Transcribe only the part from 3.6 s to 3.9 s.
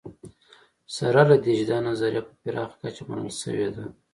ده